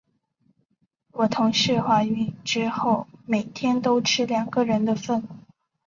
[1.11, 5.23] 我同事怀孕之后，每天都吃两个人的份。